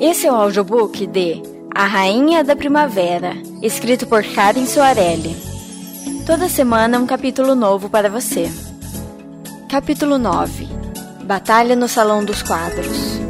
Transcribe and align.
Esse 0.00 0.26
é 0.26 0.32
o 0.32 0.34
audiobook 0.34 1.06
de 1.06 1.42
A 1.74 1.84
Rainha 1.84 2.42
da 2.42 2.56
Primavera, 2.56 3.34
escrito 3.60 4.06
por 4.06 4.24
Karen 4.24 4.64
Soarelli. 4.64 5.36
Toda 6.24 6.48
semana 6.48 6.98
um 6.98 7.04
capítulo 7.06 7.54
novo 7.54 7.90
para 7.90 8.08
você. 8.08 8.50
Capítulo 9.68 10.16
9 10.16 10.66
Batalha 11.24 11.76
no 11.76 11.86
Salão 11.86 12.24
dos 12.24 12.42
Quadros. 12.42 13.20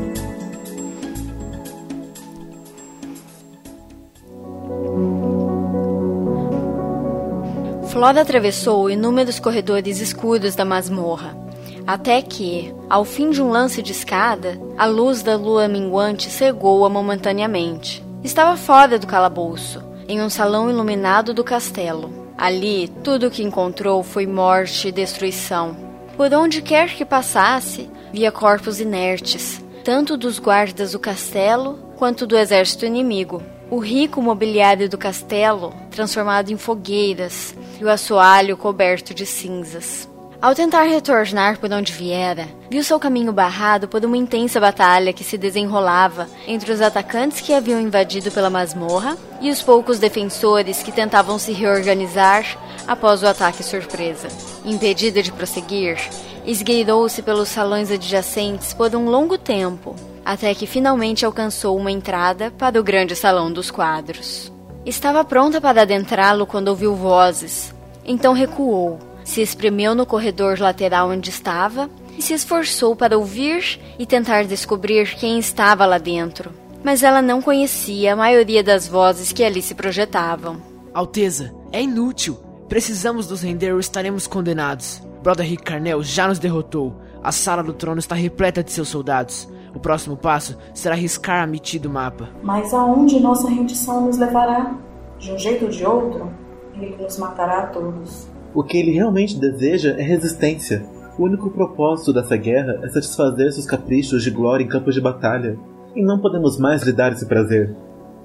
Flora 7.89 8.23
atravessou 8.23 8.89
inúmeros 8.89 9.41
corredores 9.41 9.99
escuros 9.99 10.55
da 10.55 10.65
masmorra 10.65 11.50
até 11.87 12.23
que, 12.23 12.75
ao 12.89 13.05
fim 13.05 13.31
de 13.31 13.43
um 13.43 13.51
lance 13.51 13.83
de 13.83 13.93
escada, 13.93 14.61
a 14.77 14.87
luz 14.87 15.23
da 15.23 15.37
lua 15.37 15.69
minguante 15.69 16.31
cegou-a 16.31 16.89
momentaneamente. 16.89 18.05
Estava 18.23 18.57
fora 18.57 18.99
do 18.99 19.07
calabouço, 19.07 19.83
em 20.09 20.21
um 20.21 20.29
salão 20.29 20.69
iluminado 20.69 21.33
do 21.33 21.45
castelo. 21.45 22.13
Ali, 22.37 22.89
tudo 23.05 23.27
o 23.27 23.31
que 23.31 23.43
encontrou 23.43 24.03
foi 24.03 24.27
morte 24.27 24.89
e 24.89 24.93
destruição. 24.93 25.77
Por 26.17 26.33
onde 26.35 26.63
quer 26.63 26.91
que 26.95 27.05
passasse, 27.05 27.89
via 28.13 28.33
corpos 28.33 28.81
inertes, 28.81 29.63
tanto 29.85 30.17
dos 30.17 30.39
guardas 30.39 30.93
do 30.93 30.99
castelo 30.99 31.79
quanto 31.97 32.27
do 32.27 32.37
exército 32.37 32.85
inimigo. 32.85 33.43
O 33.71 33.79
rico 33.79 34.21
mobiliário 34.21 34.89
do 34.89 34.99
castelo, 34.99 35.73
transformado 35.91 36.51
em 36.51 36.57
fogueiras, 36.57 37.55
e 37.81 37.85
o 37.85 37.89
assoalho 37.89 38.57
coberto 38.57 39.15
de 39.15 39.25
cinzas. 39.25 40.09
Ao 40.43 40.55
tentar 40.55 40.85
retornar 40.85 41.59
por 41.59 41.71
onde 41.71 41.93
viera, 41.93 42.49
viu 42.71 42.83
seu 42.83 42.99
caminho 42.99 43.31
barrado 43.31 43.87
por 43.87 44.03
uma 44.03 44.17
intensa 44.17 44.59
batalha 44.59 45.13
que 45.13 45.23
se 45.23 45.37
desenrolava 45.37 46.27
entre 46.47 46.73
os 46.73 46.81
atacantes 46.81 47.43
que 47.43 47.53
haviam 47.53 47.79
invadido 47.79 48.31
pela 48.31 48.49
masmorra 48.49 49.19
e 49.39 49.51
os 49.51 49.61
poucos 49.61 49.99
defensores 49.99 50.83
que 50.83 50.91
tentavam 50.91 51.39
se 51.39 51.53
reorganizar 51.53 52.57
após 52.89 53.23
o 53.23 53.27
ataque 53.27 53.63
surpresa. 53.63 54.29
Impedida 54.65 55.23
de 55.23 55.31
prosseguir, 55.31 55.99
esgueirou-se 56.47 57.21
pelos 57.21 57.51
salões 57.51 57.91
adjacentes 57.91 58.73
por 58.73 58.97
um 58.97 59.11
longo 59.11 59.37
tempo, 59.37 59.95
até 60.25 60.55
que 60.55 60.67
finalmente 60.67 61.23
alcançou 61.23 61.77
uma 61.77 61.93
entrada 61.93 62.51
para 62.53 62.81
o 62.81 62.83
grande 62.83 63.15
salão 63.15 63.53
dos 63.53 63.71
quadros. 63.71 64.51
Estava 64.87 65.23
pronta 65.23 65.61
para 65.61 65.83
adentrá-lo 65.83 66.47
quando 66.47 66.69
ouviu 66.69 66.95
vozes, 66.95 67.75
então 68.07 68.33
recuou 68.33 69.10
se 69.31 69.41
espremeu 69.41 69.95
no 69.95 70.05
corredor 70.05 70.59
lateral 70.59 71.09
onde 71.09 71.31
estava 71.31 71.89
e 72.19 72.21
se 72.21 72.35
esforçou 72.35 72.97
para 72.97 73.17
ouvir 73.17 73.81
e 73.97 74.05
tentar 74.05 74.45
descobrir 74.45 75.15
quem 75.15 75.39
estava 75.39 75.87
lá 75.87 75.99
dentro. 75.99 76.51
Mas 76.83 77.05
ela 77.05 77.23
não 77.23 77.41
conhecia 77.41 78.13
a 78.13 78.17
maioria 78.17 78.65
das 78.65 78.89
vozes 78.89 79.31
que 79.31 79.45
ali 79.45 79.63
se 79.63 79.73
projetavam. 79.77 80.61
Alteza, 80.93 81.55
é 81.71 81.81
inútil. 81.81 82.39
Precisamos 82.69 83.31
nos 83.31 83.43
render 83.43 83.73
ou 83.73 83.79
estaremos 83.79 84.27
condenados. 84.27 85.01
Broderick 85.23 85.63
Carnel 85.63 86.03
já 86.03 86.27
nos 86.27 86.41
derrotou. 86.41 86.97
A 87.23 87.31
sala 87.31 87.63
do 87.63 87.73
trono 87.73 88.01
está 88.01 88.17
repleta 88.17 88.65
de 88.65 88.73
seus 88.73 88.89
soldados. 88.89 89.49
O 89.73 89.79
próximo 89.79 90.17
passo 90.17 90.59
será 90.75 90.97
riscar 90.97 91.45
a 91.45 91.47
mitida 91.47 91.85
do 91.85 91.95
mapa. 91.95 92.31
Mas 92.43 92.75
aonde 92.75 93.21
nossa 93.21 93.49
rendição 93.49 94.07
nos 94.07 94.19
levará? 94.19 94.75
De 95.21 95.31
um 95.31 95.39
jeito 95.39 95.67
ou 95.67 95.71
de 95.71 95.87
outro, 95.87 96.33
ele 96.75 96.97
nos 96.97 97.17
matará 97.17 97.61
a 97.61 97.67
todos. 97.69 98.29
O 98.55 98.65
que 98.65 98.77
ele 98.77 98.91
realmente 98.91 99.39
deseja 99.39 99.95
é 99.97 100.03
resistência. 100.03 100.85
O 101.19 101.25
único 101.25 101.51
propósito 101.51 102.13
dessa 102.13 102.37
guerra 102.37 102.81
é 102.83 102.89
satisfazer 102.89 103.53
seus 103.53 103.67
caprichos 103.67 104.23
de 104.23 104.31
glória 104.31 104.65
em 104.65 104.69
campos 104.69 104.95
de 104.95 105.01
batalha. 105.01 105.59
E 105.95 106.03
não 106.03 106.19
podemos 106.19 106.59
mais 106.59 106.83
lhe 106.83 106.93
dar 106.93 107.13
esse 107.13 107.27
prazer. 107.27 107.75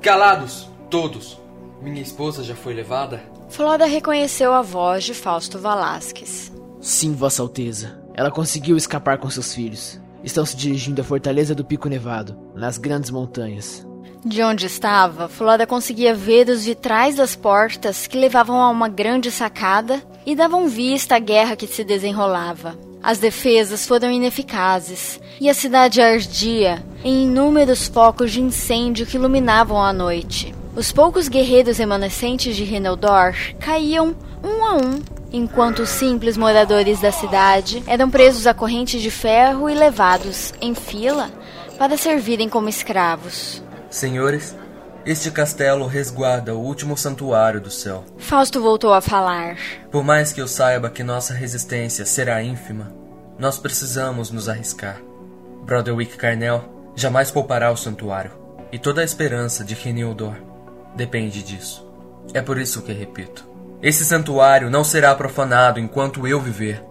Calados, 0.01 0.69
todos! 0.89 1.39
Minha 1.81 2.01
esposa 2.01 2.43
já 2.43 2.55
foi 2.55 2.73
levada? 2.73 3.19
Flora 3.49 3.85
reconheceu 3.85 4.53
a 4.53 4.61
voz 4.61 5.03
de 5.03 5.13
Fausto 5.13 5.59
Valasques. 5.59 6.51
Sim, 6.79 7.13
Vossa 7.13 7.41
Alteza. 7.41 7.99
Ela 8.13 8.31
conseguiu 8.31 8.77
escapar 8.77 9.17
com 9.17 9.29
seus 9.29 9.53
filhos. 9.53 9.99
Estão 10.23 10.45
se 10.45 10.55
dirigindo 10.55 11.01
à 11.01 11.03
fortaleza 11.03 11.53
do 11.53 11.65
Pico 11.65 11.89
Nevado, 11.89 12.35
nas 12.55 12.77
grandes 12.77 13.11
montanhas. 13.11 13.85
De 14.25 14.41
onde 14.41 14.65
estava, 14.65 15.27
Flora 15.27 15.67
conseguia 15.67 16.15
ver 16.15 16.49
os 16.49 16.65
vitrais 16.65 17.15
das 17.15 17.35
portas 17.35 18.07
que 18.07 18.17
levavam 18.17 18.59
a 18.59 18.69
uma 18.69 18.89
grande 18.89 19.29
sacada 19.29 20.01
e 20.25 20.35
davam 20.35 20.67
vista 20.67 21.15
à 21.15 21.19
guerra 21.19 21.55
que 21.55 21.67
se 21.67 21.83
desenrolava. 21.83 22.77
As 23.01 23.19
defesas 23.19 23.85
foram 23.85 24.11
ineficazes 24.11 25.19
e 25.39 25.47
a 25.49 25.53
cidade 25.53 26.01
ardia 26.01 26.83
em 27.03 27.25
inúmeros 27.25 27.87
focos 27.87 28.31
de 28.31 28.41
incêndio 28.41 29.05
que 29.05 29.17
iluminavam 29.17 29.79
a 29.79 29.93
noite. 29.93 30.55
Os 30.75 30.91
poucos 30.91 31.27
guerreiros 31.27 31.77
remanescentes 31.77 32.55
de 32.55 32.63
Reneldor 32.63 33.35
caíam 33.59 34.15
um 34.43 34.65
a 34.65 34.73
um, 34.73 35.01
enquanto 35.31 35.83
os 35.83 35.89
simples 35.89 36.35
moradores 36.35 36.99
da 36.99 37.11
cidade 37.11 37.83
eram 37.85 38.09
presos 38.09 38.47
a 38.47 38.53
correntes 38.53 39.01
de 39.01 39.11
ferro 39.11 39.69
e 39.69 39.75
levados, 39.75 40.53
em 40.59 40.73
fila, 40.73 41.29
para 41.77 41.97
servirem 41.97 42.49
como 42.49 42.69
escravos. 42.69 43.61
Senhores, 43.89 44.55
este 45.05 45.29
castelo 45.29 45.85
resguarda 45.85 46.55
o 46.55 46.59
último 46.59 46.97
santuário 46.97 47.61
do 47.61 47.69
céu. 47.69 48.03
Fausto 48.17 48.59
voltou 48.59 48.91
a 48.91 49.01
falar. 49.01 49.55
Por 49.91 50.03
mais 50.03 50.33
que 50.33 50.41
eu 50.41 50.47
saiba 50.47 50.89
que 50.89 51.03
nossa 51.03 51.31
resistência 51.31 52.05
será 52.05 52.41
ínfima, 52.41 52.91
nós 53.37 53.59
precisamos 53.59 54.31
nos 54.31 54.49
arriscar. 54.49 54.99
Broderick 55.63 56.17
Carnel 56.17 56.91
jamais 56.95 57.29
poupará 57.29 57.71
o 57.71 57.77
santuário, 57.77 58.31
e 58.71 58.79
toda 58.79 59.01
a 59.01 59.03
esperança 59.03 59.63
de 59.63 59.75
Renildor 59.75 60.35
depende 60.95 61.43
disso. 61.43 61.87
É 62.33 62.41
por 62.41 62.57
isso 62.57 62.81
que 62.81 62.91
repito: 62.91 63.47
esse 63.83 64.03
santuário 64.03 64.71
não 64.71 64.83
será 64.83 65.13
profanado 65.13 65.79
enquanto 65.79 66.27
eu 66.27 66.41
viver. 66.41 66.83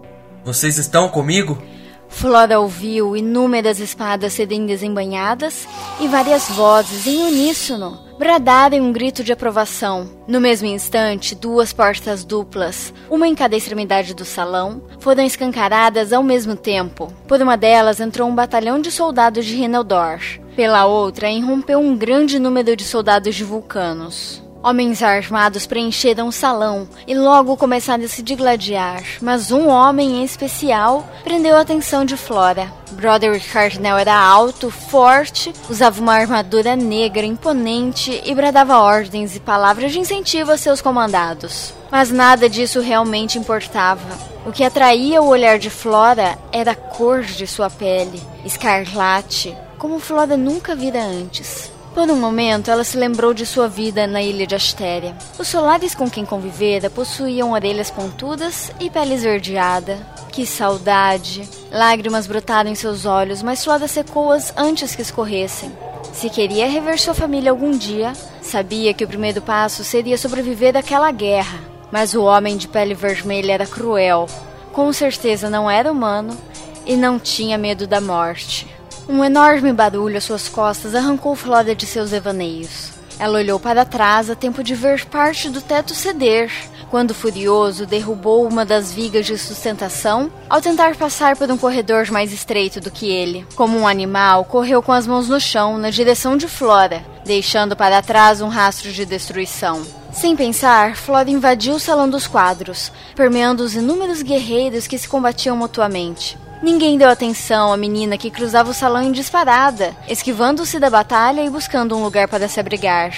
Vocês 0.45 0.77
estão 0.77 1.09
comigo? 1.09 1.61
Flora 2.07 2.59
ouviu 2.59 3.17
inúmeras 3.17 3.79
espadas 3.79 4.31
serem 4.31 4.65
desembanhadas 4.65 5.67
e 5.99 6.07
várias 6.07 6.47
vozes 6.49 7.07
em 7.07 7.23
uníssono 7.23 8.04
bradarem 8.17 8.81
um 8.81 8.91
grito 8.91 9.23
de 9.23 9.33
aprovação. 9.33 10.09
No 10.27 10.39
mesmo 10.39 10.67
instante, 10.67 11.35
duas 11.35 11.73
portas 11.73 12.23
duplas, 12.23 12.93
uma 13.09 13.27
em 13.27 13.35
cada 13.35 13.55
extremidade 13.55 14.13
do 14.13 14.23
salão, 14.23 14.81
foram 14.99 15.23
escancaradas 15.23 16.13
ao 16.13 16.23
mesmo 16.23 16.55
tempo. 16.55 17.11
Por 17.27 17.41
uma 17.41 17.57
delas 17.57 17.99
entrou 17.99 18.27
um 18.27 18.35
batalhão 18.35 18.79
de 18.79 18.91
soldados 18.91 19.45
de 19.45 19.55
Reneldor. 19.55 20.19
Pela 20.55 20.85
outra, 20.85 21.29
irrompeu 21.29 21.79
um 21.79 21.97
grande 21.97 22.39
número 22.39 22.75
de 22.75 22.85
soldados 22.85 23.35
de 23.35 23.43
vulcanos. 23.43 24.44
Homens 24.65 25.03
armados 25.03 25.67
preencheram 25.67 26.27
o 26.27 26.31
salão 26.31 26.87
e 27.05 27.13
logo 27.13 27.55
começaram 27.55 28.03
a 28.03 28.07
se 28.07 28.23
digladiar, 28.23 29.03
mas 29.21 29.51
um 29.51 29.67
homem 29.67 30.21
em 30.21 30.23
especial 30.23 31.07
prendeu 31.23 31.55
a 31.55 31.61
atenção 31.61 32.03
de 32.03 32.17
Flora. 32.17 32.73
Broderick 32.93 33.47
Cardinal 33.47 33.95
era 33.95 34.17
alto, 34.19 34.71
forte, 34.71 35.53
usava 35.69 36.01
uma 36.01 36.15
armadura 36.15 36.75
negra 36.75 37.27
imponente 37.27 38.19
e 38.25 38.33
bradava 38.33 38.79
ordens 38.79 39.35
e 39.35 39.39
palavras 39.39 39.91
de 39.91 39.99
incentivo 39.99 40.51
a 40.51 40.57
seus 40.57 40.81
comandados. 40.81 41.71
Mas 41.91 42.09
nada 42.09 42.49
disso 42.49 42.81
realmente 42.81 43.37
importava. 43.37 44.17
O 44.47 44.51
que 44.51 44.63
atraía 44.63 45.21
o 45.21 45.27
olhar 45.27 45.59
de 45.59 45.69
Flora 45.69 46.39
era 46.51 46.71
a 46.71 46.75
cor 46.75 47.21
de 47.21 47.45
sua 47.45 47.69
pele, 47.69 48.19
escarlate, 48.43 49.55
como 49.77 49.99
Flora 49.99 50.35
nunca 50.35 50.75
vira 50.75 51.03
antes. 51.03 51.74
Por 51.95 52.11
um 52.11 52.19
momento, 52.19 52.69
ela 52.69 52.83
se 52.83 52.97
lembrou 52.97 53.33
de 53.33 53.45
sua 53.45 53.69
vida 53.69 54.05
na 54.05 54.21
ilha 54.21 54.45
de 54.45 54.53
Astéria. 54.53 55.15
Os 55.39 55.47
solares 55.47 55.95
com 55.95 56.09
quem 56.09 56.25
convivera 56.25 56.89
possuíam 56.89 57.53
orelhas 57.53 57.89
pontudas 57.89 58.69
e 58.81 58.89
pele 58.89 59.13
esverdeada. 59.13 60.05
Que 60.29 60.45
saudade! 60.45 61.49
Lágrimas 61.71 62.27
brotaram 62.27 62.69
em 62.69 62.75
seus 62.75 63.05
olhos, 63.05 63.41
mas 63.41 63.59
Suada 63.59 63.87
secou-as 63.87 64.53
antes 64.57 64.93
que 64.93 65.01
escorressem. 65.01 65.71
Se 66.11 66.29
queria 66.29 66.67
rever 66.67 66.99
sua 66.99 67.13
família 67.13 67.49
algum 67.49 67.71
dia, 67.71 68.11
sabia 68.41 68.93
que 68.93 69.05
o 69.05 69.07
primeiro 69.07 69.41
passo 69.41 69.81
seria 69.81 70.17
sobreviver 70.17 70.75
àquela 70.75 71.09
guerra. 71.11 71.59
Mas 71.93 72.13
o 72.13 72.23
homem 72.23 72.57
de 72.57 72.67
pele 72.67 72.93
vermelha 72.93 73.53
era 73.53 73.65
cruel. 73.65 74.27
Com 74.73 74.91
certeza 74.91 75.49
não 75.49 75.71
era 75.71 75.89
humano 75.89 76.37
e 76.85 76.97
não 76.97 77.17
tinha 77.17 77.57
medo 77.57 77.87
da 77.87 78.01
morte. 78.01 78.74
Um 79.07 79.23
enorme 79.23 79.71
barulho 79.71 80.17
às 80.17 80.23
suas 80.23 80.49
costas 80.49 80.95
arrancou 80.95 81.35
Flora 81.35 81.75
de 81.75 81.85
seus 81.85 82.09
devaneios. 82.09 82.89
Ela 83.19 83.37
olhou 83.37 83.59
para 83.59 83.85
trás 83.85 84.29
a 84.31 84.35
tempo 84.35 84.63
de 84.63 84.73
ver 84.73 85.05
parte 85.05 85.47
do 85.47 85.61
teto 85.61 85.93
ceder, 85.93 86.51
quando 86.89 87.13
furioso 87.13 87.85
derrubou 87.85 88.47
uma 88.47 88.65
das 88.65 88.91
vigas 88.91 89.27
de 89.27 89.37
sustentação 89.37 90.31
ao 90.49 90.59
tentar 90.59 90.95
passar 90.95 91.35
por 91.35 91.49
um 91.51 91.57
corredor 91.57 92.09
mais 92.11 92.33
estreito 92.33 92.81
do 92.81 92.89
que 92.89 93.07
ele. 93.11 93.45
Como 93.55 93.77
um 93.77 93.87
animal, 93.87 94.43
correu 94.45 94.81
com 94.81 94.91
as 94.91 95.05
mãos 95.05 95.29
no 95.29 95.39
chão 95.39 95.77
na 95.77 95.91
direção 95.91 96.35
de 96.35 96.47
Flora, 96.47 97.05
deixando 97.23 97.75
para 97.75 98.01
trás 98.01 98.41
um 98.41 98.47
rastro 98.47 98.91
de 98.91 99.05
destruição. 99.05 99.83
Sem 100.11 100.35
pensar, 100.35 100.95
Flora 100.95 101.29
invadiu 101.29 101.75
o 101.75 101.79
salão 101.79 102.09
dos 102.09 102.25
quadros, 102.25 102.91
permeando 103.15 103.63
os 103.63 103.75
inúmeros 103.75 104.21
guerreiros 104.21 104.87
que 104.87 104.97
se 104.97 105.07
combatiam 105.07 105.55
mutuamente. 105.55 106.37
Ninguém 106.65 106.97
deu 106.97 107.07
atenção 107.09 107.71
à 107.71 107.77
menina 107.77 108.17
que 108.17 108.31
cruzava 108.31 108.71
o 108.71 108.73
salão 108.73 109.03
em 109.03 109.11
disparada, 109.11 109.95
esquivando-se 110.09 110.79
da 110.79 110.89
batalha 110.89 111.45
e 111.45 111.49
buscando 111.49 111.95
um 111.95 112.01
lugar 112.01 112.27
para 112.27 112.47
se 112.47 112.59
abrigar. 112.59 113.11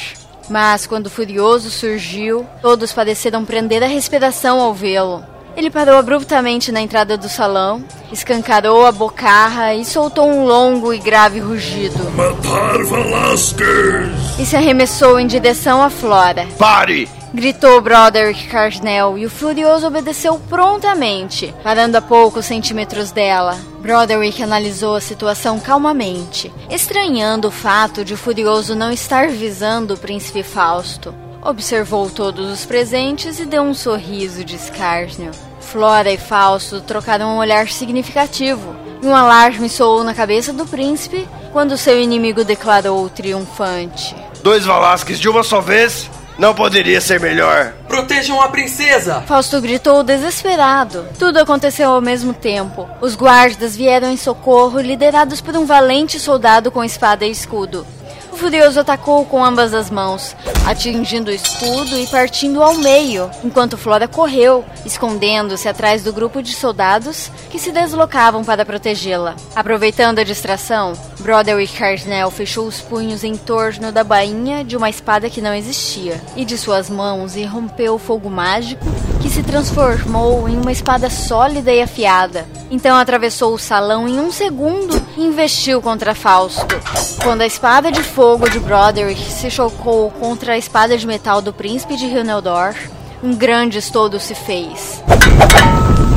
Mas 0.49 0.85
quando 0.85 1.07
o 1.07 1.09
Furioso 1.09 1.71
surgiu, 1.71 2.45
todos 2.61 2.91
pareceram 2.91 3.45
prender 3.45 3.81
a 3.81 3.88
respiração 3.88 4.59
ao 4.59 4.73
vê-lo. 4.73 5.23
Ele 5.55 5.69
parou 5.69 5.95
abruptamente 5.95 6.73
na 6.73 6.81
entrada 6.81 7.17
do 7.17 7.29
salão, 7.29 7.81
escancarou 8.11 8.85
a 8.85 8.91
bocarra 8.91 9.73
e 9.73 9.85
soltou 9.85 10.27
um 10.27 10.44
longo 10.44 10.94
e 10.94 10.99
grave 10.99 11.39
rugido. 11.39 12.03
Matar 12.11 12.83
Velasquez! 12.83 14.38
E 14.38 14.45
se 14.45 14.57
arremessou 14.57 15.17
em 15.17 15.25
direção 15.25 15.81
à 15.81 15.89
Flora. 15.89 16.45
Pare! 16.59 17.07
Gritou 17.37 17.79
Broderick 17.81 18.47
Cardinal 18.47 19.15
e 19.15 19.23
o 19.23 19.29
Furioso 19.29 19.85
obedeceu 19.85 20.39
prontamente, 20.49 21.53
parando 21.63 21.95
a 21.95 22.01
poucos 22.01 22.47
centímetros 22.47 23.11
dela. 23.11 23.55
Broderick 23.79 24.41
analisou 24.41 24.95
a 24.95 24.99
situação 24.99 25.59
calmamente, 25.59 26.51
estranhando 26.67 27.49
o 27.49 27.51
fato 27.51 28.03
de 28.03 28.15
o 28.15 28.17
Furioso 28.17 28.73
não 28.73 28.91
estar 28.91 29.27
visando 29.27 29.93
o 29.93 29.97
príncipe 29.97 30.41
Fausto. 30.41 31.13
Observou 31.39 32.09
todos 32.09 32.51
os 32.51 32.65
presentes 32.65 33.39
e 33.39 33.45
deu 33.45 33.61
um 33.61 33.73
sorriso 33.75 34.43
de 34.43 34.55
escárnio. 34.55 35.29
Flora 35.59 36.11
e 36.11 36.17
Fausto 36.17 36.81
trocaram 36.81 37.35
um 37.35 37.37
olhar 37.37 37.67
significativo, 37.67 38.75
e 38.99 39.05
um 39.05 39.15
alarme 39.15 39.69
soou 39.69 40.03
na 40.03 40.15
cabeça 40.15 40.51
do 40.51 40.65
príncipe 40.65 41.29
quando 41.53 41.77
seu 41.77 42.01
inimigo 42.01 42.43
declarou 42.43 43.07
triunfante. 43.11 44.15
Dois 44.41 44.65
Velasquez 44.65 45.19
de 45.19 45.29
uma 45.29 45.43
só 45.43 45.61
vez? 45.61 46.09
Não 46.37 46.53
poderia 46.53 47.01
ser 47.01 47.19
melhor. 47.19 47.73
Protejam 47.87 48.39
a 48.39 48.47
princesa! 48.49 49.23
Fausto 49.25 49.59
gritou 49.59 50.03
desesperado. 50.03 51.07
Tudo 51.17 51.39
aconteceu 51.39 51.89
ao 51.89 51.99
mesmo 51.99 52.31
tempo. 52.31 52.87
Os 53.01 53.15
guardas 53.15 53.75
vieram 53.75 54.11
em 54.11 54.17
socorro, 54.17 54.79
liderados 54.79 55.41
por 55.41 55.55
um 55.57 55.65
valente 55.65 56.19
soldado 56.19 56.69
com 56.69 56.83
espada 56.83 57.25
e 57.25 57.31
escudo. 57.31 57.87
O 58.31 58.37
furioso 58.37 58.79
atacou 58.79 59.25
com 59.25 59.43
ambas 59.43 59.73
as 59.73 59.89
mãos, 59.89 60.35
atingindo 60.67 61.31
o 61.31 61.33
escudo 61.33 61.97
e 61.97 62.05
partindo 62.05 62.61
ao 62.61 62.75
meio, 62.75 63.31
enquanto 63.43 63.79
Flora 63.79 64.07
correu, 64.07 64.63
escondendo-se 64.85 65.67
atrás 65.67 66.03
do 66.03 66.13
grupo 66.13 66.43
de 66.43 66.53
soldados 66.53 67.31
que 67.49 67.57
se 67.57 67.71
deslocavam 67.71 68.43
para 68.43 68.63
protegê-la. 68.63 69.35
Aproveitando 69.55 70.19
a 70.19 70.23
distração, 70.23 70.93
Broderick 71.19 71.75
Cardinal 71.75 72.29
fechou 72.29 72.67
os 72.67 72.79
punhos 72.79 73.23
em 73.23 73.35
torno 73.35 73.91
da 73.91 74.03
bainha 74.03 74.63
de 74.63 74.77
uma 74.77 74.89
espada 74.89 75.29
que 75.29 75.41
não 75.41 75.53
existia, 75.53 76.21
e 76.35 76.45
de 76.45 76.57
suas 76.57 76.89
mãos 76.89 77.35
irrompeu 77.35 77.95
o 77.95 77.99
fogo 77.99 78.29
mágico 78.29 78.85
que 79.21 79.29
se 79.29 79.41
transformou 79.41 80.47
em 80.47 80.57
uma 80.57 80.71
espada 80.71 81.09
sólida 81.09 81.73
e 81.73 81.81
afiada. 81.81 82.45
Então 82.69 82.95
atravessou 82.95 83.53
o 83.53 83.59
salão 83.59 84.07
em 84.07 84.19
um 84.19 84.31
segundo 84.31 85.01
e 85.17 85.25
investiu 85.25 85.81
contra 85.81 86.13
Fausto. 86.13 86.75
Quando 87.23 87.41
a 87.41 87.47
espada 87.47 87.91
de 87.91 88.03
fogo 88.03 88.47
de 88.49 88.59
Broderick 88.59 89.21
se 89.21 89.49
chocou 89.49 90.11
contra 90.11 90.53
a 90.53 90.57
espada 90.57 90.97
de 90.97 91.07
metal 91.07 91.41
do 91.41 91.51
príncipe 91.51 91.95
de 91.97 92.05
Hilneldor, 92.05 92.75
um 93.23 93.33
grande 93.33 93.79
estouro 93.79 94.19
se 94.19 94.35
fez, 94.35 95.01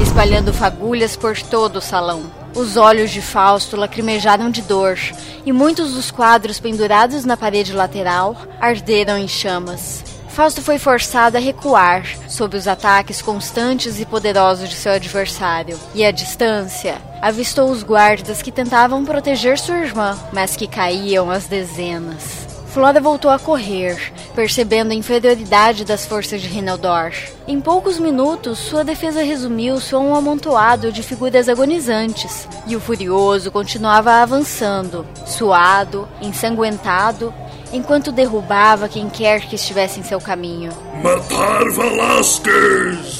espalhando 0.02 0.52
fagulhas 0.52 1.16
por 1.16 1.40
todo 1.40 1.76
o 1.76 1.80
salão. 1.80 2.39
Os 2.54 2.76
olhos 2.76 3.10
de 3.10 3.22
Fausto 3.22 3.76
lacrimejaram 3.76 4.50
de 4.50 4.62
dor, 4.62 4.98
e 5.46 5.52
muitos 5.52 5.94
dos 5.94 6.10
quadros 6.10 6.58
pendurados 6.58 7.24
na 7.24 7.36
parede 7.36 7.72
lateral 7.72 8.36
arderam 8.60 9.16
em 9.16 9.28
chamas. 9.28 10.02
Fausto 10.28 10.60
foi 10.60 10.78
forçado 10.78 11.36
a 11.36 11.40
recuar 11.40 12.04
sob 12.28 12.56
os 12.56 12.66
ataques 12.66 13.22
constantes 13.22 14.00
e 14.00 14.06
poderosos 14.06 14.68
de 14.68 14.74
seu 14.74 14.92
adversário, 14.92 15.78
e 15.94 16.04
à 16.04 16.10
distância 16.10 16.98
avistou 17.22 17.70
os 17.70 17.82
guardas 17.82 18.42
que 18.42 18.52
tentavam 18.52 19.04
proteger 19.04 19.58
sua 19.58 19.78
irmã, 19.78 20.18
mas 20.32 20.56
que 20.56 20.66
caíam 20.66 21.30
às 21.30 21.46
dezenas. 21.46 22.49
Flora 22.70 23.00
voltou 23.00 23.32
a 23.32 23.38
correr, 23.38 24.12
percebendo 24.32 24.92
a 24.92 24.94
inferioridade 24.94 25.84
das 25.84 26.06
forças 26.06 26.40
de 26.40 26.46
Rinaldor. 26.46 27.12
Em 27.48 27.60
poucos 27.60 27.98
minutos, 27.98 28.60
sua 28.60 28.84
defesa 28.84 29.24
resumiu-se 29.24 29.92
a 29.92 29.98
um 29.98 30.14
amontoado 30.14 30.92
de 30.92 31.02
figuras 31.02 31.48
agonizantes, 31.48 32.48
e 32.68 32.76
o 32.76 32.80
furioso 32.80 33.50
continuava 33.50 34.12
avançando, 34.22 35.04
suado, 35.26 36.08
ensanguentado, 36.22 37.34
enquanto 37.72 38.12
derrubava 38.12 38.88
quem 38.88 39.10
quer 39.10 39.40
que 39.40 39.56
estivesse 39.56 39.98
em 39.98 40.04
seu 40.04 40.20
caminho. 40.20 40.70
Matar 41.02 41.64
Velasquez! 41.70 43.19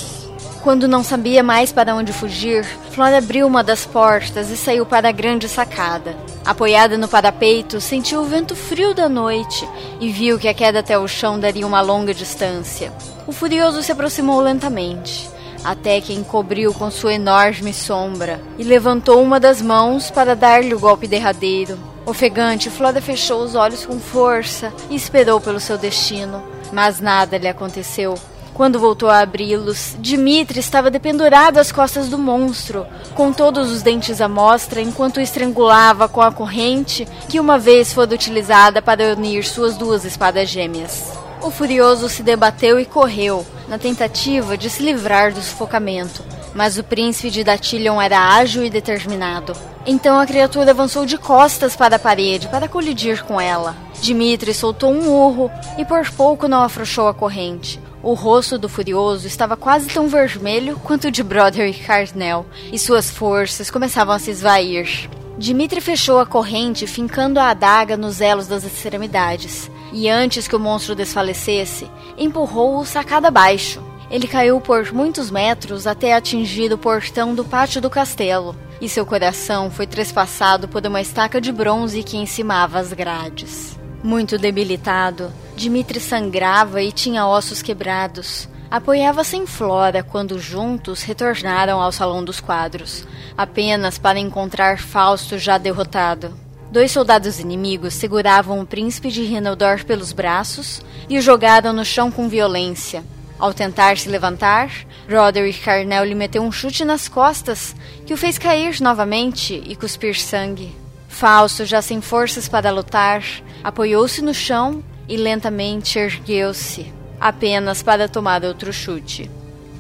Quando 0.63 0.87
não 0.87 1.03
sabia 1.03 1.43
mais 1.43 1.73
para 1.73 1.95
onde 1.95 2.13
fugir, 2.13 2.65
Flora 2.91 3.17
abriu 3.17 3.47
uma 3.47 3.65
das 3.65 3.87
portas 3.87 4.51
e 4.51 4.59
saiu 4.59 4.85
para 4.85 5.09
a 5.09 5.13
grande 5.13 5.49
sacada. 5.49 6.15
Apoiada 6.45 6.99
no 6.99 7.09
parapeito, 7.09 7.81
sentiu 7.81 8.21
o 8.21 8.27
vento 8.27 8.55
frio 8.55 8.93
da 8.93 9.09
noite 9.09 9.67
e 9.99 10.11
viu 10.11 10.39
que 10.39 10.49
a 10.49 10.53
queda 10.53 10.81
até 10.81 10.99
o 10.99 11.09
chão 11.09 11.41
daria 11.41 11.67
uma 11.67 11.81
longa 11.81 12.13
distância. 12.13 12.93
O 13.27 13.33
furioso 13.33 13.83
se 13.83 13.91
aproximou 13.91 14.39
lentamente, 14.39 15.31
até 15.65 15.99
que 15.99 16.13
encobriu 16.13 16.75
com 16.75 16.91
sua 16.91 17.15
enorme 17.15 17.73
sombra 17.73 18.39
e 18.59 18.63
levantou 18.63 19.23
uma 19.23 19.41
das 19.41 19.63
mãos 19.63 20.11
para 20.11 20.37
dar-lhe 20.37 20.75
o 20.75 20.81
golpe 20.81 21.09
derradeiro. 21.09 21.79
Ofegante, 22.05 22.69
Flora 22.69 23.01
fechou 23.01 23.43
os 23.43 23.55
olhos 23.55 23.87
com 23.87 23.99
força 23.99 24.71
e 24.91 24.95
esperou 24.95 25.41
pelo 25.41 25.59
seu 25.59 25.79
destino, 25.79 26.43
mas 26.71 27.01
nada 27.01 27.39
lhe 27.39 27.49
aconteceu. 27.49 28.15
Quando 28.55 28.79
voltou 28.79 29.09
a 29.09 29.21
abri-los, 29.21 29.97
Dimitri 29.99 30.61
estava 30.61 30.91
dependurado 30.91 31.59
às 31.59 31.73
costas 31.73 32.09
do 32.09 32.19
monstro, 32.19 32.87
com 33.15 33.33
todos 33.33 33.71
os 33.71 33.83
dentes 33.83 34.21
à 34.21 34.29
mostra, 34.29 34.81
enquanto 34.81 35.17
o 35.17 35.21
estrangulava 35.21 36.09
com 36.09 36.21
a 36.21 36.33
corrente 36.33 37.07
que 37.29 37.41
uma 37.41 37.59
vez 37.59 37.93
foi 37.93 38.07
utilizada 38.07 38.83
para 38.83 39.15
unir 39.15 39.45
suas 39.45 39.77
duas 39.77 40.05
espadas 40.05 40.49
gêmeas. 40.49 41.13
O 41.43 41.51
furioso 41.51 42.09
se 42.09 42.23
debateu 42.23 42.79
e 42.79 42.85
correu, 42.85 43.47
na 43.67 43.79
tentativa 43.79 44.59
de 44.59 44.69
se 44.69 44.83
livrar 44.83 45.33
do 45.33 45.41
sufocamento, 45.41 46.23
mas 46.55 46.77
o 46.77 46.85
príncipe 46.85 47.31
de 47.31 47.45
Datilion 47.45 48.01
era 48.01 48.35
ágil 48.35 48.65
e 48.65 48.69
determinado. 48.69 49.55
Então 49.87 50.21
a 50.21 50.27
criatura 50.27 50.73
avançou 50.73 51.07
de 51.07 51.17
costas 51.17 51.75
para 51.75 51.97
a 51.97 51.99
parede 51.99 52.49
para 52.49 52.69
colidir 52.69 53.25
com 53.25 53.41
ela. 53.41 53.75
Dimitri 54.03 54.53
soltou 54.53 54.93
um 54.93 55.09
urro 55.09 55.51
e 55.79 55.85
por 55.85 56.11
pouco 56.11 56.47
não 56.47 56.63
afrouxou 56.63 57.09
a 57.09 57.15
corrente. 57.15 57.81
O 58.03 58.15
rosto 58.15 58.57
do 58.57 58.69
furioso 58.69 59.27
estava 59.27 59.59
quase 59.59 59.89
tão 59.89 60.09
vermelho 60.09 60.79
quanto 60.83 61.09
o 61.09 61.11
de 61.11 61.23
Broderick 61.23 61.85
Cardnell, 61.85 62.47
e 62.73 62.79
suas 62.79 63.11
forças 63.11 63.71
começavam 63.71 64.15
a 64.15 64.19
se 64.19 64.31
esvair. 64.31 65.11
Dimitri 65.37 65.83
fechou 65.83 66.19
a 66.19 66.25
corrente, 66.25 66.87
fincando 66.87 67.39
a 67.39 67.51
adaga 67.51 67.99
nos 67.99 68.23
elos 68.23 68.47
das 68.47 68.65
extremidades, 68.65 69.71
e 69.93 70.09
antes 70.09 70.49
que 70.49 70.57
o 70.57 70.61
monstro 70.61 70.95
desfalecesse, 70.95 71.91
empurrou-o 72.17 72.87
sacada 72.87 73.29
abaixo. 73.29 73.83
Ele 74.11 74.27
caiu 74.27 74.61
por 74.61 74.93
muitos 74.93 75.31
metros 75.31 75.87
até 75.87 76.15
atingir 76.15 76.73
o 76.73 76.79
portão 76.79 77.35
do 77.35 77.45
pátio 77.45 77.83
do 77.83 77.91
castelo, 77.91 78.57
e 78.81 78.89
seu 78.89 79.05
coração 79.05 79.71
foi 79.71 79.87
trespassado 79.87 80.67
por 80.69 80.85
uma 80.87 81.03
estaca 81.03 81.39
de 81.39 81.53
bronze 81.53 82.03
que 82.03 82.17
encimava 82.17 82.79
as 82.79 82.93
grades. 82.95 83.80
Muito 84.03 84.39
debilitado, 84.39 85.31
Dimitri 85.55 86.01
sangrava 86.01 86.83
e 86.83 86.91
tinha 86.91 87.27
ossos 87.27 87.61
quebrados. 87.61 88.49
Apoiava-se 88.71 89.37
em 89.37 89.47
Flora 89.47 90.03
quando 90.03 90.39
juntos 90.39 91.03
retornaram 91.03 91.81
ao 91.81 91.93
Salão 91.93 92.25
dos 92.25 92.41
Quadros, 92.41 93.07
apenas 93.37 93.99
para 93.99 94.19
encontrar 94.19 94.79
Fausto 94.79 95.37
já 95.37 95.59
derrotado. 95.59 96.33
Dois 96.71 96.93
soldados 96.93 97.39
inimigos 97.41 97.93
seguravam 97.93 98.61
o 98.61 98.67
príncipe 98.67 99.11
de 99.11 99.23
Rinaldor 99.23 99.85
pelos 99.85 100.13
braços 100.13 100.81
e 101.09 101.19
o 101.19 101.23
jogaram 101.23 101.73
no 101.73 101.85
chão 101.85 102.11
com 102.11 102.29
violência. 102.29 103.05
Ao 103.39 103.53
tentar 103.53 103.99
se 103.99 104.09
levantar, 104.09 104.71
Roderick 105.11 105.61
Carnell 105.61 106.05
lhe 106.05 106.15
meteu 106.15 106.43
um 106.43 106.53
chute 106.53 106.85
nas 106.85 107.09
costas 107.09 107.75
que 108.07 108.15
o 108.15 108.17
fez 108.17 108.39
cair 108.39 108.81
novamente 108.81 109.61
e 109.67 109.75
cuspir 109.75 110.19
sangue. 110.19 110.75
Fausto, 111.11 111.67
já 111.67 111.83
sem 111.83 112.01
forças 112.01 112.49
para 112.49 112.71
lutar, 112.71 113.23
apoiou-se 113.63 114.23
no 114.23 114.33
chão 114.33 114.83
e 115.07 115.19
lentamente 115.19 115.99
ergueu-se, 115.99 116.91
apenas 117.21 117.83
para 117.83 118.09
tomar 118.09 118.43
outro 118.43 118.73
chute. 118.73 119.31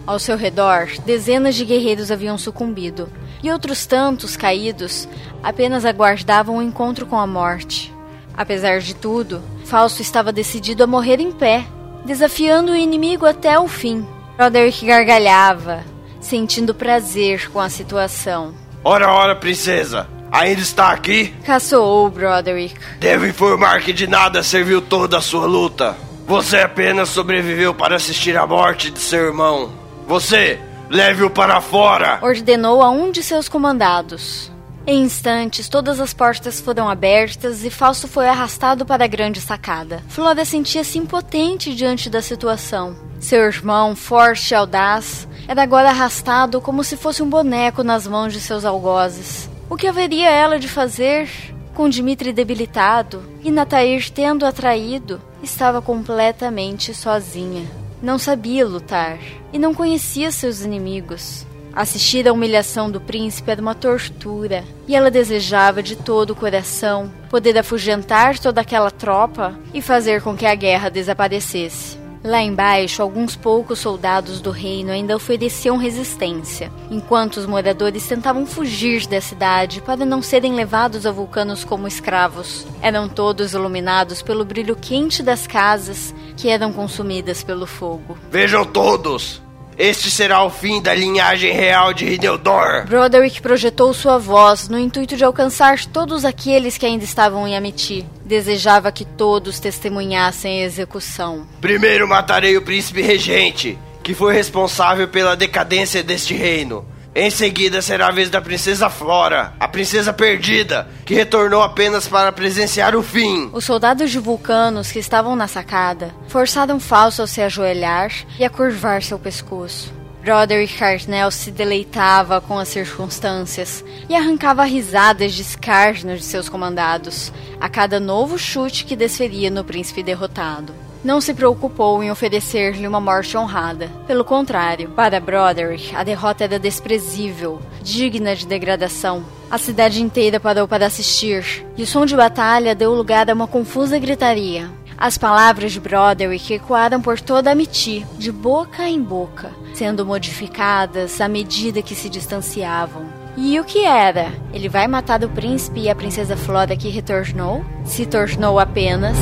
Ao 0.06 0.18
seu 0.18 0.36
redor, 0.36 0.88
dezenas 1.06 1.54
de 1.54 1.64
guerreiros 1.64 2.10
haviam 2.10 2.36
sucumbido, 2.36 3.08
e 3.42 3.50
outros 3.50 3.86
tantos 3.86 4.36
caídos 4.36 5.08
apenas 5.42 5.86
aguardavam 5.86 6.58
o 6.58 6.62
encontro 6.62 7.06
com 7.06 7.18
a 7.18 7.26
morte. 7.26 7.94
Apesar 8.36 8.80
de 8.80 8.94
tudo, 8.94 9.40
Fausto 9.64 10.02
estava 10.02 10.32
decidido 10.32 10.82
a 10.84 10.86
morrer 10.86 11.20
em 11.20 11.32
pé, 11.32 11.64
desafiando 12.04 12.72
o 12.72 12.76
inimigo 12.76 13.24
até 13.24 13.58
o 13.58 13.68
fim. 13.68 14.04
Roderick 14.38 14.84
gargalhava, 14.84 15.84
sentindo 16.20 16.74
prazer 16.74 17.48
com 17.50 17.60
a 17.60 17.70
situação. 17.70 18.52
Ora, 18.84 19.10
ora, 19.10 19.36
princesa! 19.36 20.19
Ainda 20.32 20.60
está 20.60 20.90
aqui? 20.90 21.34
Caçoou 21.44 22.10
Broderick. 22.10 22.74
Devo 22.98 23.26
informar 23.26 23.80
que 23.80 23.92
de 23.92 24.06
nada 24.06 24.42
serviu 24.42 24.80
toda 24.80 25.18
a 25.18 25.22
sua 25.22 25.46
luta. 25.46 25.96
Você 26.26 26.58
apenas 26.58 27.08
sobreviveu 27.08 27.74
para 27.74 27.96
assistir 27.96 28.36
à 28.36 28.46
morte 28.46 28.90
de 28.90 29.00
seu 29.00 29.26
irmão. 29.26 29.72
Você, 30.06 30.60
Leve-o 30.90 31.30
para 31.30 31.60
fora! 31.60 32.18
Ordenou 32.20 32.82
a 32.82 32.90
um 32.90 33.12
de 33.12 33.22
seus 33.22 33.48
comandados. 33.48 34.50
Em 34.84 35.02
instantes, 35.02 35.68
todas 35.68 36.00
as 36.00 36.12
portas 36.12 36.60
foram 36.60 36.88
abertas 36.88 37.64
e 37.64 37.70
Fausto 37.70 38.08
foi 38.08 38.26
arrastado 38.26 38.84
para 38.84 39.04
a 39.04 39.06
grande 39.06 39.40
sacada. 39.40 40.02
Flora 40.08 40.44
sentia-se 40.44 40.98
impotente 40.98 41.76
diante 41.76 42.10
da 42.10 42.20
situação. 42.20 42.96
Seu 43.20 43.44
irmão, 43.44 43.94
forte 43.94 44.50
e 44.50 44.54
audaz, 44.56 45.28
era 45.46 45.62
agora 45.62 45.90
arrastado 45.90 46.60
como 46.60 46.82
se 46.82 46.96
fosse 46.96 47.22
um 47.22 47.30
boneco 47.30 47.84
nas 47.84 48.04
mãos 48.06 48.32
de 48.32 48.40
seus 48.40 48.64
algozes. 48.64 49.49
O 49.70 49.76
que 49.76 49.86
haveria 49.86 50.28
ela 50.28 50.58
de 50.58 50.66
fazer? 50.66 51.30
Com 51.74 51.88
Dmitri 51.88 52.32
debilitado 52.32 53.22
e 53.40 53.52
Natair 53.52 54.10
tendo 54.10 54.44
atraído, 54.44 55.22
estava 55.44 55.80
completamente 55.80 56.92
sozinha. 56.92 57.64
Não 58.02 58.18
sabia 58.18 58.66
lutar 58.66 59.16
e 59.52 59.60
não 59.60 59.72
conhecia 59.72 60.32
seus 60.32 60.62
inimigos. 60.62 61.46
Assistir 61.72 62.26
à 62.26 62.32
humilhação 62.32 62.90
do 62.90 63.00
príncipe 63.00 63.48
era 63.48 63.62
uma 63.62 63.76
tortura, 63.76 64.64
e 64.88 64.96
ela 64.96 65.08
desejava 65.08 65.80
de 65.84 65.94
todo 65.94 66.30
o 66.30 66.36
coração 66.36 67.08
poder 67.30 67.56
afugentar 67.56 68.40
toda 68.40 68.60
aquela 68.60 68.90
tropa 68.90 69.56
e 69.72 69.80
fazer 69.80 70.20
com 70.20 70.36
que 70.36 70.46
a 70.46 70.54
guerra 70.56 70.88
desaparecesse. 70.88 71.99
Lá 72.22 72.42
embaixo, 72.42 73.00
alguns 73.00 73.34
poucos 73.34 73.78
soldados 73.78 74.42
do 74.42 74.50
reino 74.50 74.90
ainda 74.90 75.16
ofereciam 75.16 75.78
resistência, 75.78 76.70
enquanto 76.90 77.38
os 77.38 77.46
moradores 77.46 78.06
tentavam 78.06 78.44
fugir 78.44 79.06
da 79.06 79.20
cidade 79.22 79.80
para 79.80 80.04
não 80.04 80.20
serem 80.20 80.54
levados 80.54 81.06
a 81.06 81.10
vulcanos 81.10 81.64
como 81.64 81.88
escravos. 81.88 82.66
Eram 82.82 83.08
todos 83.08 83.54
iluminados 83.54 84.20
pelo 84.20 84.44
brilho 84.44 84.76
quente 84.76 85.22
das 85.22 85.46
casas 85.46 86.14
que 86.36 86.50
eram 86.50 86.72
consumidas 86.72 87.42
pelo 87.42 87.66
fogo. 87.66 88.18
Vejam 88.30 88.66
todos! 88.66 89.40
Este 89.78 90.10
será 90.10 90.42
o 90.44 90.50
fim 90.50 90.82
da 90.82 90.94
linhagem 90.94 91.52
real 91.52 91.94
de 91.94 92.06
Hideldor. 92.06 92.86
Broderick 92.86 93.40
projetou 93.40 93.94
sua 93.94 94.18
voz 94.18 94.68
no 94.68 94.78
intuito 94.78 95.16
de 95.16 95.24
alcançar 95.24 95.84
todos 95.86 96.24
aqueles 96.24 96.76
que 96.76 96.84
ainda 96.84 97.04
estavam 97.04 97.48
em 97.48 97.56
Amity. 97.56 98.06
Desejava 98.24 98.92
que 98.92 99.04
todos 99.04 99.58
testemunhassem 99.58 100.62
a 100.62 100.66
execução. 100.66 101.46
Primeiro 101.60 102.06
matarei 102.06 102.56
o 102.56 102.62
príncipe 102.62 103.00
regente, 103.00 103.78
que 104.02 104.14
foi 104.14 104.34
responsável 104.34 105.08
pela 105.08 105.36
decadência 105.36 106.02
deste 106.02 106.34
reino. 106.34 106.84
Em 107.12 107.28
seguida 107.28 107.82
será 107.82 108.06
a 108.06 108.12
vez 108.12 108.30
da 108.30 108.40
princesa 108.40 108.88
Flora, 108.88 109.52
a 109.58 109.66
princesa 109.66 110.12
perdida, 110.12 110.88
que 111.04 111.12
retornou 111.12 111.60
apenas 111.60 112.06
para 112.06 112.30
presenciar 112.30 112.94
o 112.94 113.02
fim. 113.02 113.50
Os 113.52 113.64
soldados 113.64 114.12
de 114.12 114.20
vulcanos 114.20 114.92
que 114.92 115.00
estavam 115.00 115.34
na 115.34 115.48
sacada 115.48 116.14
forçaram 116.28 116.78
Falso 116.78 117.22
a 117.22 117.26
se 117.26 117.42
ajoelhar 117.42 118.12
e 118.38 118.44
a 118.44 118.50
curvar 118.50 119.02
seu 119.02 119.18
pescoço. 119.18 119.92
Roderick 120.24 120.78
Cartnell 120.78 121.32
se 121.32 121.50
deleitava 121.50 122.40
com 122.40 122.58
as 122.58 122.68
circunstâncias 122.68 123.82
e 124.08 124.14
arrancava 124.14 124.62
risadas 124.64 125.32
de 125.32 125.42
escárnio 125.42 126.16
de 126.16 126.22
seus 126.22 126.48
comandados 126.48 127.32
a 127.60 127.68
cada 127.68 127.98
novo 127.98 128.38
chute 128.38 128.84
que 128.84 128.94
desferia 128.94 129.50
no 129.50 129.64
príncipe 129.64 130.02
derrotado 130.02 130.89
não 131.02 131.20
se 131.20 131.32
preocupou 131.32 132.02
em 132.02 132.10
oferecer-lhe 132.10 132.86
uma 132.86 133.00
morte 133.00 133.36
honrada. 133.36 133.90
Pelo 134.06 134.24
contrário, 134.24 134.90
para 134.90 135.20
Broderick, 135.20 135.94
a 135.94 136.02
derrota 136.02 136.44
era 136.44 136.58
desprezível, 136.58 137.60
digna 137.82 138.36
de 138.36 138.46
degradação. 138.46 139.24
A 139.50 139.58
cidade 139.58 140.02
inteira 140.02 140.38
parou 140.38 140.68
para 140.68 140.86
assistir, 140.86 141.66
e 141.76 141.82
o 141.82 141.86
som 141.86 142.04
de 142.04 142.14
batalha 142.14 142.74
deu 142.74 142.94
lugar 142.94 143.28
a 143.30 143.34
uma 143.34 143.46
confusa 143.46 143.98
gritaria. 143.98 144.70
As 144.96 145.16
palavras 145.16 145.72
de 145.72 145.80
Broderick 145.80 146.52
ecoaram 146.52 147.00
por 147.00 147.18
toda 147.18 147.48
a 147.48 147.52
Amity, 147.54 148.06
de 148.18 148.30
boca 148.30 148.86
em 148.86 149.02
boca, 149.02 149.50
sendo 149.72 150.04
modificadas 150.04 151.22
à 151.22 151.26
medida 151.26 151.80
que 151.80 151.94
se 151.94 152.10
distanciavam. 152.10 153.19
E 153.42 153.58
o 153.58 153.64
que 153.64 153.86
era? 153.86 154.30
Ele 154.52 154.68
vai 154.68 154.86
matar 154.86 155.24
o 155.24 155.28
príncipe 155.30 155.80
e 155.80 155.88
a 155.88 155.94
princesa 155.94 156.36
Flora 156.36 156.76
que 156.76 156.90
retornou? 156.90 157.64
Se 157.86 158.04
tornou 158.04 158.58
apenas. 158.58 159.16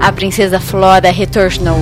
A 0.00 0.12
princesa 0.12 0.60
Flora 0.60 1.10
retornou. 1.10 1.76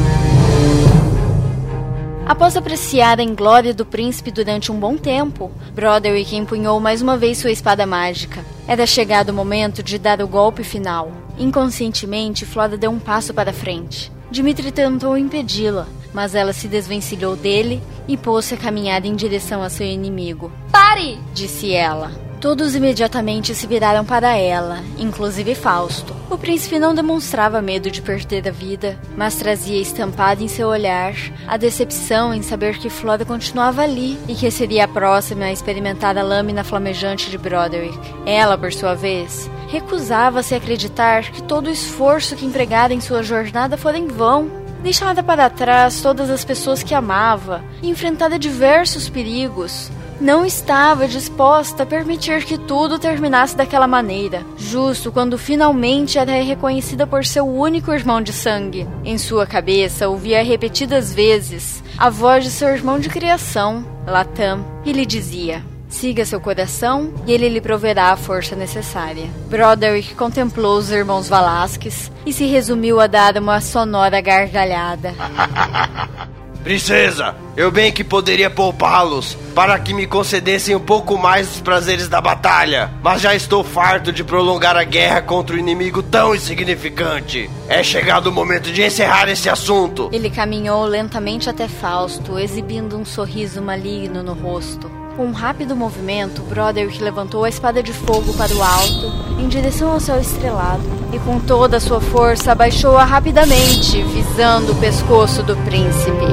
Após 2.25 2.56
apreciar 2.56 3.21
a 3.21 3.23
inglória 3.23 3.75
do 3.75 3.85
príncipe 3.85 4.30
durante 4.30 4.73
um 4.73 4.80
bom 4.80 4.97
tempo, 4.97 5.52
Broderick 5.75 6.35
empunhou 6.35 6.80
mais 6.80 7.02
uma 7.02 7.18
vez 7.18 7.37
sua 7.37 7.52
espada 7.52 7.85
mágica. 7.85 8.42
Era 8.66 8.87
chegado 8.87 9.28
o 9.28 9.35
momento 9.35 9.83
de 9.83 9.99
dar 9.99 10.23
o 10.23 10.26
golpe 10.26 10.64
final. 10.64 11.12
Inconscientemente, 11.38 12.47
Flora 12.47 12.78
deu 12.78 12.90
um 12.90 12.99
passo 12.99 13.35
para 13.35 13.52
frente. 13.52 14.11
Dimitri 14.30 14.73
tentou 14.73 15.16
impedi-la, 15.16 15.87
mas 16.16 16.35
ela 16.35 16.54
se 16.54 16.66
desvencilhou 16.66 17.37
dele 17.37 17.82
e 18.08 18.16
pôs-se 18.16 18.54
a 18.54 18.56
caminhar 18.56 19.04
em 19.04 19.14
direção 19.14 19.62
a 19.62 19.68
seu 19.68 19.87
inimigo. 19.87 20.50
Pare! 20.73 21.18
disse 21.35 21.75
ela. 21.75 22.11
Todos 22.40 22.75
imediatamente 22.75 23.54
se 23.54 23.66
viraram 23.66 24.02
para 24.02 24.35
ela, 24.35 24.82
inclusive 24.99 25.54
Fausto. 25.54 26.16
O 26.30 26.38
príncipe 26.38 26.78
não 26.78 26.94
demonstrava 26.94 27.61
medo 27.61 27.90
de 27.90 28.00
perder 28.00 28.49
a 28.49 28.50
vida, 28.50 28.99
mas 29.14 29.35
trazia 29.35 29.78
estampada 29.78 30.42
em 30.42 30.49
seu 30.49 30.68
olhar 30.68 31.14
a 31.46 31.58
decepção 31.58 32.32
em 32.32 32.42
saber 32.42 32.78
que 32.78 32.88
Flora 32.88 33.25
continuava 33.26 33.82
ali 33.82 34.18
e 34.26 34.35
que 34.35 34.50
seria 34.50 34.85
a 34.85 34.88
próxima 34.88 35.44
a 35.44 35.52
experimentar 35.52 36.16
a 36.16 36.23
lâmina 36.23 36.64
flamejante 36.64 37.28
de 37.28 37.37
Broderick. 37.37 37.99
Ela, 38.25 38.56
por 38.56 38.73
sua 38.73 38.94
vez, 38.94 39.50
recusava-se 39.68 40.54
a 40.54 40.56
acreditar 40.56 41.30
que 41.30 41.42
todo 41.42 41.66
o 41.66 41.73
esforço 41.73 42.37
que 42.37 42.46
empregara 42.46 42.94
em 42.94 43.02
sua 43.02 43.23
jornada 43.23 43.76
fora 43.76 43.99
em 43.99 44.06
vão 44.06 44.65
deixada 44.83 45.23
para 45.23 45.50
trás 45.50 46.00
todas 46.00 46.30
as 46.30 46.45
pessoas 46.45 46.83
que 46.83 46.95
amava 46.95 47.62
e 47.83 47.88
enfrentara 47.88 48.38
diversos 48.38 49.09
perigos, 49.09 49.90
não 50.21 50.47
estava 50.47 51.06
disposta 51.06 51.83
a 51.83 51.87
permitir 51.87 52.45
que 52.45 52.56
tudo 52.56 52.99
terminasse 52.99 53.56
daquela 53.56 53.87
maneira, 53.87 54.42
justo 54.56 55.12
quando 55.12 55.37
finalmente 55.37 56.18
era 56.18 56.42
reconhecida 56.42 57.06
por 57.06 57.25
seu 57.25 57.47
único 57.47 57.92
irmão 57.92 58.23
de 58.23 58.33
sangue. 58.33 58.87
Em 59.04 59.18
sua 59.18 59.47
cabeça 59.47 60.09
ouvia 60.09 60.42
repetidas 60.42 61.12
vezes 61.12 61.83
a 61.99 62.09
voz 62.09 62.45
de 62.45 62.50
seu 62.50 62.68
irmão 62.68 62.99
de 62.99 63.09
criação, 63.09 63.85
Latam, 64.06 64.64
e 64.85 64.92
lhe 64.92 65.04
dizia: 65.04 65.62
Siga 65.88 66.25
seu 66.25 66.40
coração 66.40 67.12
e 67.26 67.33
ele 67.33 67.49
lhe 67.49 67.61
proverá 67.61 68.11
a 68.11 68.16
força 68.16 68.57
necessária. 68.57 69.28
Broderick 69.49 70.14
contemplou 70.14 70.78
os 70.78 70.90
irmãos 70.90 71.28
Valasques 71.28 72.11
e 72.25 72.33
se 72.33 72.47
resumiu 72.47 73.00
a 73.00 73.07
dar 73.07 73.37
uma 73.37 73.61
sonora 73.61 74.21
gargalhada. 74.21 75.14
Princesa, 76.66 77.37
eu 77.57 77.71
bem 77.71 77.93
que 77.93 78.02
poderia 78.02 78.50
poupá-los 78.50 79.38
para 79.55 79.78
que 79.78 79.95
me 79.95 80.05
concedessem 80.05 80.75
um 80.75 80.81
pouco 80.81 81.16
mais 81.16 81.47
dos 81.47 81.61
prazeres 81.61 82.09
da 82.09 82.21
batalha, 82.21 82.90
mas 83.05 83.23
já 83.23 83.37
estou 83.37 83.62
farto 83.62 84.11
de 84.11 84.25
prolongar 84.25 84.76
a 84.76 84.83
guerra 84.83 85.23
contra 85.23 85.55
um 85.55 85.61
inimigo 85.61 86.02
tão 86.02 86.35
insignificante. 86.35 87.49
É 87.69 87.85
chegado 87.85 88.26
o 88.26 88.33
momento 88.33 88.73
de 88.73 88.83
encerrar 88.83 89.28
esse 89.28 89.49
assunto. 89.49 90.11
Ele 90.12 90.28
caminhou 90.28 90.85
lentamente 90.87 91.49
até 91.49 91.69
Fausto, 91.69 92.37
exibindo 92.37 92.99
um 92.99 93.05
sorriso 93.05 93.62
maligno 93.62 94.25
no 94.25 94.35
rosto. 94.35 94.90
Com 95.16 95.25
um 95.28 95.32
rápido 95.32 95.75
movimento, 95.75 96.42
Broderick 96.42 97.02
levantou 97.02 97.44
a 97.44 97.49
espada 97.49 97.82
de 97.82 97.90
fogo 97.90 98.35
para 98.35 98.54
o 98.54 98.62
alto, 98.62 99.40
em 99.40 99.49
direção 99.49 99.92
ao 99.92 99.99
céu 99.99 100.20
estrelado, 100.20 100.82
e 101.11 101.18
com 101.18 101.40
toda 101.40 101.78
a 101.78 101.80
sua 101.80 102.02
força 102.02 102.52
abaixou-a 102.52 103.02
rapidamente, 103.02 104.02
visando 104.02 104.73
o 104.73 104.76
pescoço 104.76 105.42
do 105.42 105.56
príncipe. 105.64 106.26